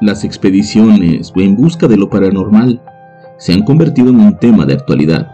[0.00, 2.80] Las expediciones en busca de lo paranormal
[3.36, 5.30] se han convertido en un tema de actualidad,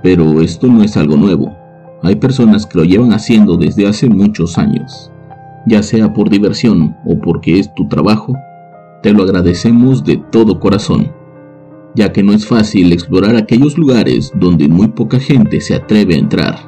[0.00, 1.56] pero esto no es algo nuevo.
[2.04, 5.10] Hay personas que lo llevan haciendo desde hace muchos años.
[5.66, 8.32] Ya sea por diversión o porque es tu trabajo,
[9.02, 11.10] te lo agradecemos de todo corazón,
[11.96, 16.18] ya que no es fácil explorar aquellos lugares donde muy poca gente se atreve a
[16.18, 16.58] entrar.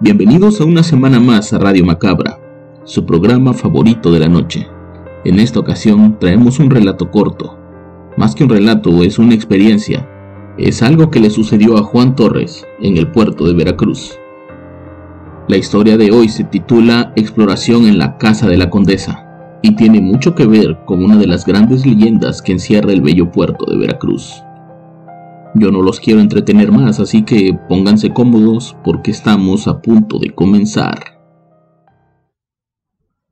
[0.00, 2.38] Bienvenidos a una semana más a Radio Macabra,
[2.84, 4.68] su programa favorito de la noche.
[5.24, 7.58] En esta ocasión traemos un relato corto.
[8.18, 10.06] Más que un relato, es una experiencia.
[10.58, 14.18] Es algo que le sucedió a Juan Torres en el puerto de Veracruz.
[15.48, 20.02] La historia de hoy se titula Exploración en la Casa de la Condesa y tiene
[20.02, 23.78] mucho que ver con una de las grandes leyendas que encierra el bello puerto de
[23.78, 24.42] Veracruz.
[25.54, 30.34] Yo no los quiero entretener más, así que pónganse cómodos porque estamos a punto de
[30.34, 31.13] comenzar.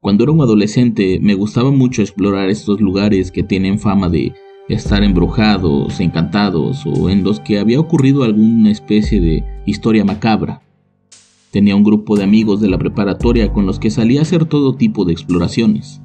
[0.03, 4.33] Cuando era un adolescente me gustaba mucho explorar estos lugares que tienen fama de
[4.69, 10.61] estar embrujados, encantados o en los que había ocurrido alguna especie de historia macabra.
[11.53, 14.75] Tenía un grupo de amigos de la preparatoria con los que salía a hacer todo
[14.75, 16.03] tipo de exploraciones.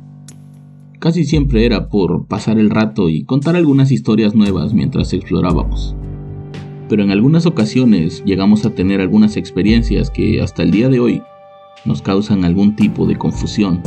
[0.99, 5.95] Casi siempre era por pasar el rato y contar algunas historias nuevas mientras explorábamos.
[6.87, 11.23] Pero en algunas ocasiones llegamos a tener algunas experiencias que hasta el día de hoy
[11.85, 13.81] nos causan algún tipo de confusión.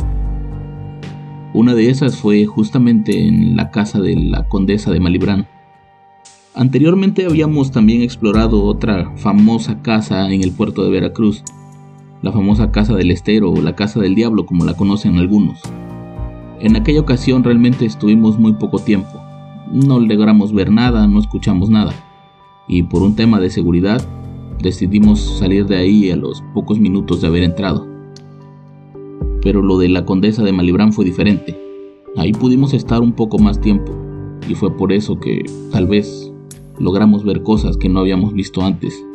[1.53, 5.47] Una de esas fue justamente en la casa de la condesa de Malibrán.
[6.53, 11.43] Anteriormente habíamos también explorado otra famosa casa en el puerto de Veracruz,
[12.21, 15.61] la famosa casa del estero o la casa del diablo como la conocen algunos.
[16.59, 19.21] En aquella ocasión realmente estuvimos muy poco tiempo,
[19.71, 21.93] no logramos ver nada, no escuchamos nada,
[22.67, 24.01] y por un tema de seguridad
[24.61, 27.87] decidimos salir de ahí a los pocos minutos de haber entrado.
[29.41, 31.59] Pero lo de la condesa de Malibrán fue diferente.
[32.15, 33.91] Ahí pudimos estar un poco más tiempo
[34.47, 36.31] y fue por eso que tal vez
[36.77, 39.05] logramos ver cosas que no habíamos visto antes.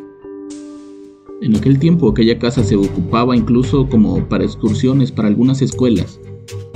[1.41, 6.19] En aquel tiempo aquella casa se ocupaba incluso como para excursiones para algunas escuelas,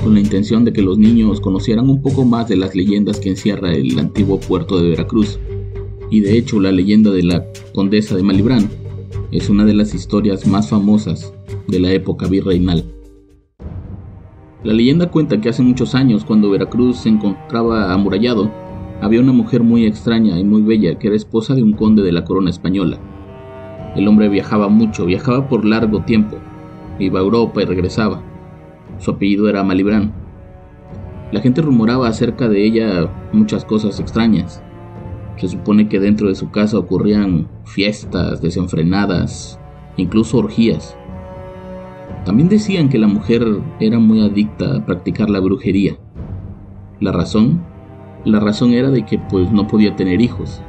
[0.04, 3.30] con la intención de que los niños conocieran un poco más de las leyendas que
[3.30, 5.40] encierra el antiguo puerto de Veracruz.
[6.12, 8.70] Y de hecho la leyenda de la condesa de Malibrán
[9.32, 11.34] es una de las historias más famosas
[11.70, 12.84] de la época virreinal.
[14.64, 18.52] La leyenda cuenta que hace muchos años, cuando Veracruz se encontraba amurallado,
[19.02, 22.12] había una mujer muy extraña y muy bella que era esposa de un conde de
[22.12, 23.00] la corona española.
[23.96, 26.38] El hombre viajaba mucho, viajaba por largo tiempo,
[27.00, 28.22] iba a Europa y regresaba.
[29.00, 30.12] Su apellido era Malibrán.
[31.32, 34.62] La gente rumoraba acerca de ella muchas cosas extrañas.
[35.42, 39.60] Se supone que dentro de su casa ocurrían fiestas desenfrenadas,
[39.98, 40.96] incluso orgías.
[42.26, 43.44] También decían que la mujer
[43.80, 45.98] era muy adicta a practicar la brujería.
[47.00, 47.60] La razón,
[48.24, 50.62] la razón era de que pues no podía tener hijos.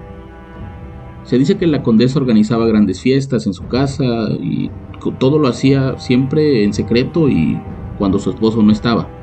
[1.25, 4.71] Se dice que la condesa organizaba grandes fiestas en su casa y
[5.19, 7.61] todo lo hacía siempre en secreto y
[7.99, 9.22] cuando su esposo no estaba.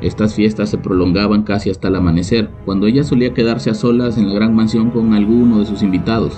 [0.00, 4.28] Estas fiestas se prolongaban casi hasta el amanecer, cuando ella solía quedarse a solas en
[4.28, 6.36] la gran mansión con alguno de sus invitados.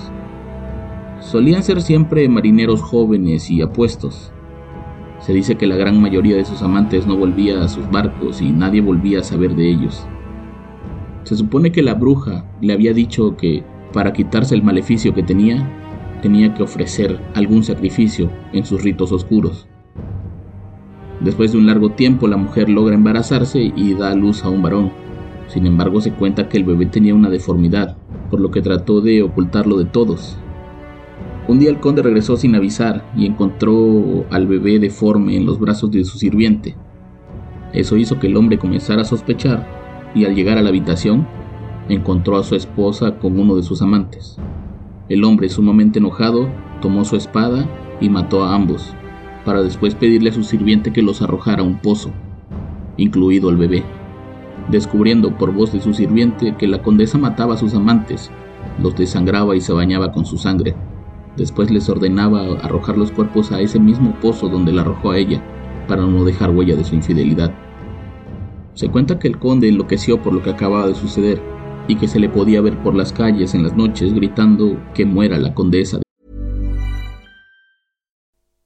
[1.19, 4.31] Solían ser siempre marineros jóvenes y apuestos,
[5.19, 8.51] se dice que la gran mayoría de sus amantes no volvía a sus barcos y
[8.51, 10.05] nadie volvía a saber de ellos.
[11.23, 15.67] Se supone que la bruja le había dicho que para quitarse el maleficio que tenía,
[16.21, 19.67] tenía que ofrecer algún sacrificio en sus ritos oscuros.
[21.19, 24.61] Después de un largo tiempo la mujer logra embarazarse y da a luz a un
[24.61, 24.91] varón.
[25.47, 27.97] Sin embargo se cuenta que el bebé tenía una deformidad,
[28.29, 30.37] por lo que trató de ocultarlo de todos,
[31.47, 35.89] un día el conde regresó sin avisar y encontró al bebé deforme en los brazos
[35.91, 36.75] de su sirviente.
[37.71, 39.65] Eso hizo que el hombre comenzara a sospechar
[40.13, 41.25] y al llegar a la habitación
[41.87, 44.37] encontró a su esposa con uno de sus amantes.
[45.07, 46.49] El hombre, sumamente enojado,
[46.81, 47.65] tomó su espada
[48.01, 48.93] y mató a ambos,
[49.47, 52.11] para después pedirle a su sirviente que los arrojara a un pozo,
[52.97, 53.83] incluido el bebé,
[54.69, 58.29] descubriendo por voz de su sirviente que la condesa mataba a sus amantes,
[58.79, 60.75] los desangraba y se bañaba con su sangre
[61.37, 65.39] Después les ordenaba arrojar los cuerpos a ese mismo pozo donde la arrojó a ella,
[65.87, 67.53] para no dejar huella de su infidelidad.
[68.73, 71.39] Se cuenta que el conde enloqueció por lo que acababa de suceder
[71.87, 75.37] y que se le podía ver por las calles en las noches gritando que muera
[75.37, 76.01] la condesa.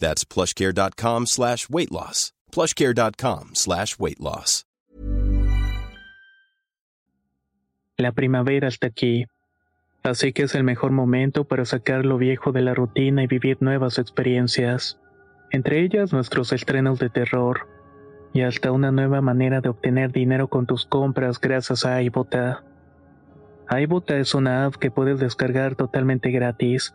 [0.00, 2.32] That's plushcare.com slash weight loss.
[2.50, 4.64] Plushcare.com slash weight loss.
[7.96, 9.26] La primavera está aquí.
[10.02, 13.58] Así que es el mejor momento para sacar lo viejo de la rutina y vivir
[13.60, 14.98] nuevas experiencias.
[15.50, 17.68] Entre ellas nuestros estrenos de terror.
[18.32, 22.64] Y hasta una nueva manera de obtener dinero con tus compras gracias a iBota.
[23.70, 26.94] iBota es una app que puedes descargar totalmente gratis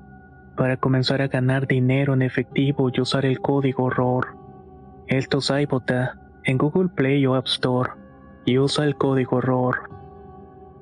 [0.61, 4.37] para comenzar a ganar dinero en efectivo y usar el código ROR.
[5.07, 7.89] Esto es iBota en Google Play o App Store
[8.45, 9.89] y usa el código ROR.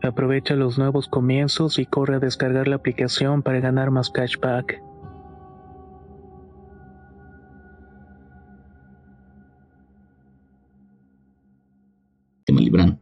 [0.04, 4.84] Aprovecha los nuevos comienzos y corre a descargar la aplicación para ganar más cashback.
[12.52, 13.00] Malibran.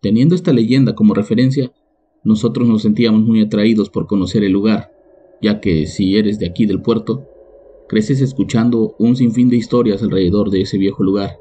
[0.00, 1.70] Teniendo esta leyenda como referencia,
[2.24, 4.97] nosotros nos sentíamos muy atraídos por conocer el lugar,
[5.40, 7.26] ya que si eres de aquí del puerto,
[7.88, 11.38] creces escuchando un sinfín de historias alrededor de ese viejo lugar.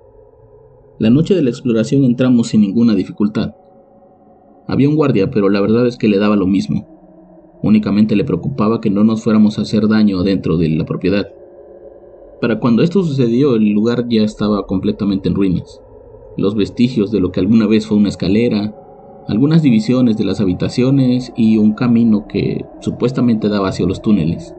[0.99, 3.53] La noche de la exploración entramos sin ninguna dificultad.
[4.67, 6.87] Había un guardia, pero la verdad es que le daba lo mismo.
[7.61, 11.27] Únicamente le preocupaba que no nos fuéramos a hacer daño dentro de la propiedad.
[12.41, 15.81] Para cuando esto sucedió, el lugar ya estaba completamente en ruinas.
[16.37, 18.75] Los vestigios de lo que alguna vez fue una escalera,
[19.27, 24.55] algunas divisiones de las habitaciones y un camino que supuestamente daba hacia los túneles.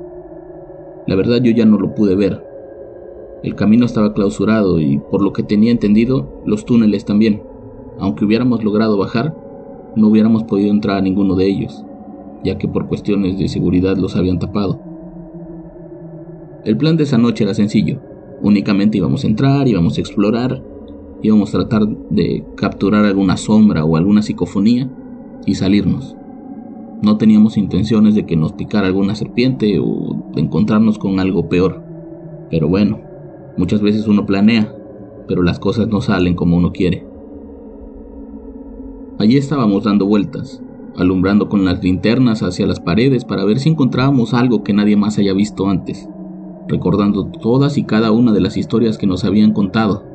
[1.07, 2.45] La verdad yo ya no lo pude ver.
[3.43, 7.43] El camino estaba clausurado y por lo que tenía entendido, los túneles también.
[7.99, 9.35] Aunque hubiéramos logrado bajar,
[9.97, 11.85] no hubiéramos podido entrar a ninguno de ellos,
[12.45, 14.81] ya que por cuestiones de seguridad los habían tapado.
[16.65, 18.01] El plan de esa noche era sencillo.
[18.43, 20.63] Únicamente íbamos a entrar, íbamos a explorar
[21.23, 24.89] íbamos a tratar de capturar alguna sombra o alguna psicofonía
[25.47, 26.17] y salirnos.
[27.03, 31.83] No teníamos intenciones de que nos picara alguna serpiente o de encontrarnos con algo peor.
[32.51, 33.01] Pero bueno,
[33.57, 34.75] muchas veces uno planea,
[35.29, 37.07] pero las cosas no salen como uno quiere.
[39.19, 40.63] Allí estábamos dando vueltas,
[40.97, 45.19] alumbrando con las linternas hacia las paredes para ver si encontrábamos algo que nadie más
[45.19, 46.09] haya visto antes.
[46.71, 50.08] recordando todas y cada una de las historias que nos habían contado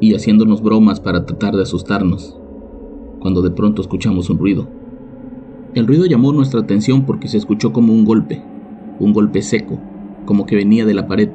[0.00, 2.36] y haciéndonos bromas para tratar de asustarnos,
[3.20, 4.68] cuando de pronto escuchamos un ruido.
[5.74, 8.42] El ruido llamó nuestra atención porque se escuchó como un golpe,
[8.98, 9.78] un golpe seco,
[10.24, 11.30] como que venía de la pared.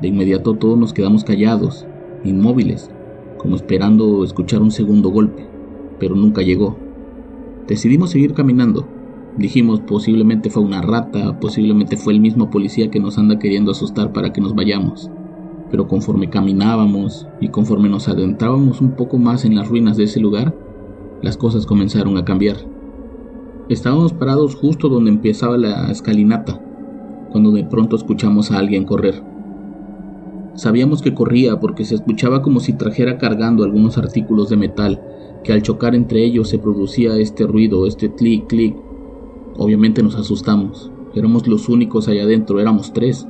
[0.00, 1.86] De inmediato todos nos quedamos callados,
[2.24, 2.90] inmóviles,
[3.38, 5.46] como esperando escuchar un segundo golpe,
[5.98, 6.76] pero nunca llegó.
[7.66, 8.86] Decidimos seguir caminando.
[9.36, 14.12] Dijimos posiblemente fue una rata, posiblemente fue el mismo policía que nos anda queriendo asustar
[14.12, 15.10] para que nos vayamos.
[15.74, 20.20] Pero conforme caminábamos y conforme nos adentrábamos un poco más en las ruinas de ese
[20.20, 20.56] lugar,
[21.20, 22.58] las cosas comenzaron a cambiar.
[23.68, 26.60] Estábamos parados justo donde empezaba la escalinata,
[27.32, 29.20] cuando de pronto escuchamos a alguien correr.
[30.54, 35.02] Sabíamos que corría porque se escuchaba como si trajera cargando algunos artículos de metal,
[35.42, 38.76] que al chocar entre ellos se producía este ruido, este clic, clic.
[39.56, 40.92] Obviamente nos asustamos.
[41.16, 43.26] Éramos los únicos allá adentro, éramos tres.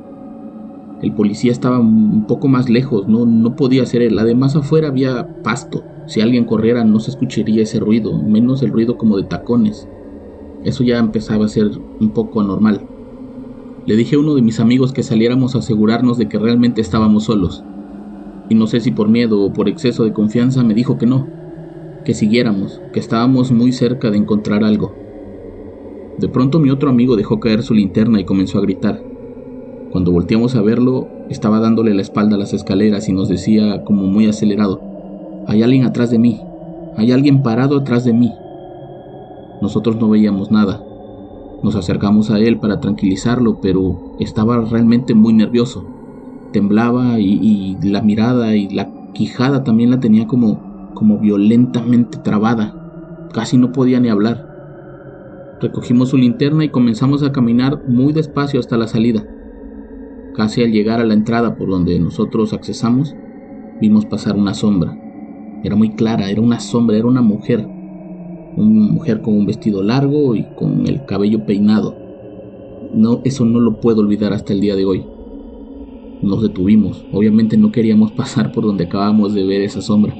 [1.01, 4.17] El policía estaba un poco más lejos, no, podía ser él.
[4.17, 5.83] Además afuera había pasto.
[6.07, 9.87] Si alguien corriera no se escucharía ese ruido, menos el ruido como de tacones.
[10.63, 12.81] Eso ya empezaba a ser un poco anormal.
[13.85, 17.25] Le dije a uno de mis amigos que saliéramos a asegurarnos de que realmente estábamos
[17.25, 17.63] solos.
[18.49, 21.27] Y no sé si por miedo o por exceso de confianza me dijo que no,
[22.03, 24.95] que siguiéramos, que estábamos muy cerca de encontrar algo.
[26.17, 29.14] De pronto mi otro amigo dejó caer su linterna y comenzó a gritar.
[29.95, 34.03] Cuando volteamos a verlo, estaba dándole la espalda a las escaleras y nos decía como
[34.07, 34.81] muy acelerado,
[35.47, 36.41] hay alguien atrás de mí,
[36.97, 38.33] hay alguien parado atrás de mí.
[39.61, 40.83] Nosotros no veíamos nada.
[41.63, 45.85] Nos acercamos a él para tranquilizarlo, pero estaba realmente muy nervioso.
[46.51, 53.29] Temblaba y, la mirada y la quijada también la tenía como, como violentamente trabada.
[53.31, 55.55] Casi no podía ni hablar.
[55.61, 59.25] Recogimos su linterna y comenzamos a caminar muy despacio hasta la salida.
[60.35, 63.15] Casi al llegar a la entrada por donde nosotros accesamos,
[63.79, 64.97] vimos pasar una sombra.
[65.63, 67.65] Era muy clara, era una sombra, era una mujer,
[68.57, 71.95] una mujer con un vestido largo y con el cabello peinado.
[72.93, 75.05] No, eso no lo puedo olvidar hasta el día de hoy.
[76.21, 80.13] Nos detuvimos, obviamente no queríamos pasar por donde acabamos de ver esa sombra.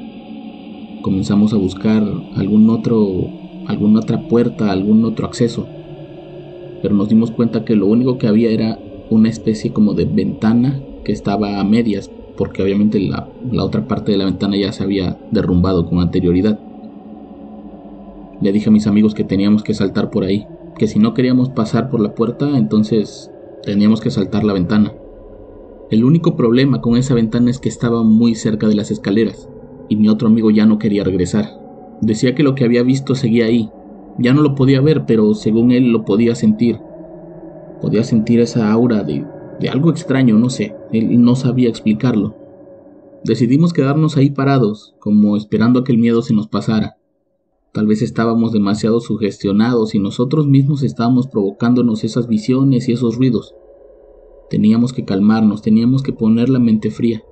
[1.01, 2.01] Comenzamos a buscar
[2.35, 3.27] algún otro,
[3.67, 5.67] alguna otra puerta, algún otro acceso.
[6.81, 8.79] Pero nos dimos cuenta que lo único que había era
[9.09, 14.11] una especie como de ventana que estaba a medias, porque obviamente la, la otra parte
[14.11, 16.59] de la ventana ya se había derrumbado con anterioridad.
[18.41, 20.47] Le dije a mis amigos que teníamos que saltar por ahí,
[20.77, 23.31] que si no queríamos pasar por la puerta, entonces
[23.63, 24.93] teníamos que saltar la ventana.
[25.91, 29.49] El único problema con esa ventana es que estaba muy cerca de las escaleras,
[29.87, 31.45] y mi otro amigo ya no quería regresar.
[32.01, 33.69] Decía que lo que había visto seguía ahí.
[34.17, 36.79] Ya no lo podía ver, pero según él lo podía sentir.
[37.81, 39.25] Podía sentir esa aura de,
[39.59, 40.75] de algo extraño, no sé.
[40.91, 42.35] Él no sabía explicarlo.
[43.23, 46.97] Decidimos quedarnos ahí parados, como esperando a que el miedo se nos pasara.
[47.73, 53.55] Tal vez estábamos demasiado sugestionados y nosotros mismos estábamos provocándonos esas visiones y esos ruidos.
[54.49, 57.23] Teníamos que calmarnos, teníamos que poner la mente fría.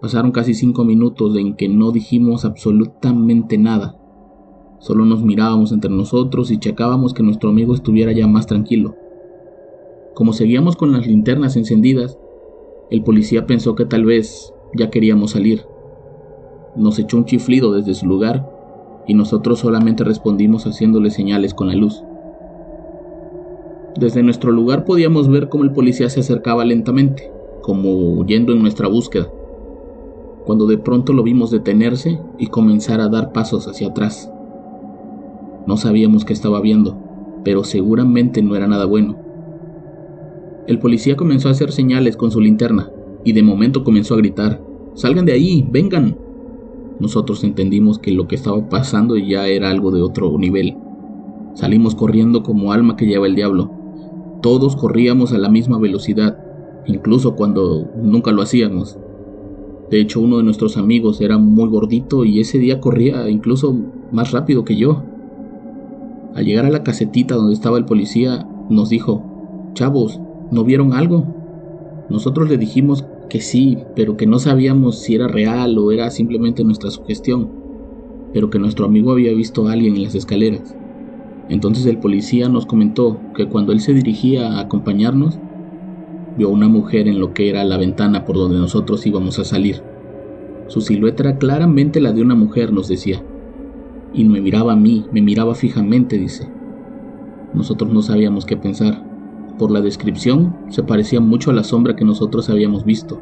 [0.00, 3.98] Pasaron casi cinco minutos en que no dijimos absolutamente nada.
[4.84, 8.94] Solo nos mirábamos entre nosotros y checábamos que nuestro amigo estuviera ya más tranquilo.
[10.12, 12.18] Como seguíamos con las linternas encendidas,
[12.90, 15.62] el policía pensó que tal vez ya queríamos salir.
[16.76, 18.46] Nos echó un chiflido desde su lugar
[19.06, 22.04] y nosotros solamente respondimos haciéndole señales con la luz.
[23.98, 28.88] Desde nuestro lugar podíamos ver cómo el policía se acercaba lentamente, como huyendo en nuestra
[28.88, 29.32] búsqueda,
[30.44, 34.30] cuando de pronto lo vimos detenerse y comenzar a dar pasos hacia atrás.
[35.66, 36.98] No sabíamos qué estaba viendo,
[37.44, 39.16] pero seguramente no era nada bueno.
[40.66, 42.90] El policía comenzó a hacer señales con su linterna
[43.24, 44.60] y de momento comenzó a gritar,
[44.94, 46.16] Salgan de ahí, vengan.
[47.00, 50.76] Nosotros entendimos que lo que estaba pasando ya era algo de otro nivel.
[51.54, 53.72] Salimos corriendo como alma que lleva el diablo.
[54.40, 56.38] Todos corríamos a la misma velocidad,
[56.86, 58.98] incluso cuando nunca lo hacíamos.
[59.90, 63.76] De hecho, uno de nuestros amigos era muy gordito y ese día corría incluso
[64.12, 65.02] más rápido que yo.
[66.34, 71.26] Al llegar a la casetita donde estaba el policía, nos dijo, Chavos, ¿no vieron algo?
[72.10, 76.64] Nosotros le dijimos que sí, pero que no sabíamos si era real o era simplemente
[76.64, 77.48] nuestra sugestión,
[78.32, 80.76] pero que nuestro amigo había visto a alguien en las escaleras.
[81.48, 85.38] Entonces el policía nos comentó que cuando él se dirigía a acompañarnos,
[86.36, 89.44] vio a una mujer en lo que era la ventana por donde nosotros íbamos a
[89.44, 89.82] salir.
[90.66, 93.22] Su silueta era claramente la de una mujer, nos decía.
[94.14, 96.48] Y me miraba a mí, me miraba fijamente, dice.
[97.52, 99.04] Nosotros no sabíamos qué pensar.
[99.58, 103.20] Por la descripción, se parecía mucho a la sombra que nosotros habíamos visto,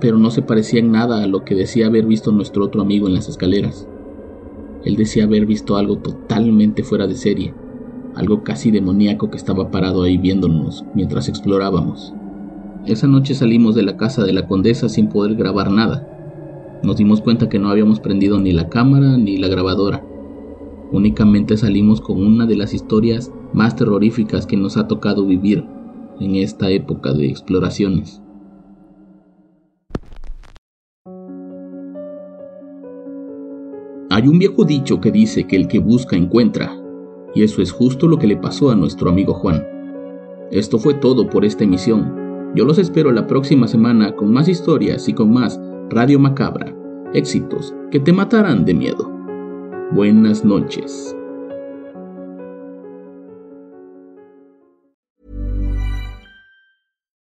[0.00, 3.06] pero no se parecía en nada a lo que decía haber visto nuestro otro amigo
[3.08, 3.88] en las escaleras.
[4.84, 7.54] Él decía haber visto algo totalmente fuera de serie,
[8.14, 12.14] algo casi demoníaco que estaba parado ahí viéndonos mientras explorábamos.
[12.86, 16.11] Esa noche salimos de la casa de la condesa sin poder grabar nada.
[16.82, 20.04] Nos dimos cuenta que no habíamos prendido ni la cámara ni la grabadora.
[20.90, 25.64] Únicamente salimos con una de las historias más terroríficas que nos ha tocado vivir
[26.18, 28.20] en esta época de exploraciones.
[34.10, 36.76] Hay un viejo dicho que dice que el que busca encuentra,
[37.34, 39.64] y eso es justo lo que le pasó a nuestro amigo Juan.
[40.50, 42.52] Esto fue todo por esta emisión.
[42.54, 45.58] Yo los espero la próxima semana con más historias y con más
[45.90, 46.74] Radio Macabra,
[47.14, 49.10] éxitos que te matarán de miedo.
[49.92, 51.14] Buenas noches.